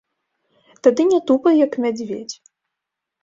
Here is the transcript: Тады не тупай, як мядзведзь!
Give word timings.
Тады 0.85 1.03
не 1.11 1.19
тупай, 1.31 1.55
як 1.65 1.77
мядзведзь! 1.85 2.35